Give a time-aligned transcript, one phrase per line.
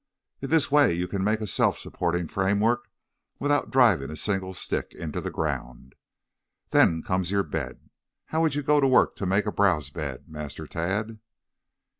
[0.41, 2.87] "In this way you can make a self supporting framework
[3.37, 5.93] without driving a single stick into the ground.
[6.71, 7.87] Then comes your bed.
[8.25, 11.19] How would you go to work to make a browse bed, Master Tad?"